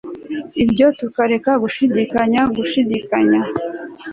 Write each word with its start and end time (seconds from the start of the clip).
bityo 0.53 0.87
tukareka 0.99 1.51
gushidikanya 1.63 2.41
ku 2.47 2.51
gushidikanya 2.57 3.39